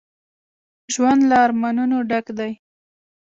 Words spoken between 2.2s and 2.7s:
دی